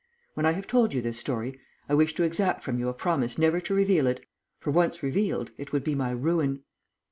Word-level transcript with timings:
When 0.33 0.47
I 0.47 0.53
have 0.53 0.65
told 0.65 0.95
you 0.95 1.01
this 1.03 1.19
story, 1.19 1.59
I 1.87 1.93
wish 1.93 2.15
to 2.15 2.23
exact 2.23 2.63
from 2.63 2.79
you 2.79 2.89
a 2.89 2.93
promise 2.95 3.37
never 3.37 3.59
to 3.61 3.75
reveal 3.75 4.07
it, 4.07 4.21
for 4.59 4.71
once 4.71 5.03
revealed 5.03 5.51
it 5.59 5.71
would 5.73 5.83
be 5.83 5.93
my 5.93 6.09
ruin." 6.09 6.63